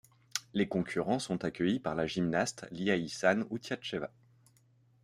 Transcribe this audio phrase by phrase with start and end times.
[0.55, 4.09] Les concurrents sont accueillis par la gymnaste Liaïssan Outiacheva.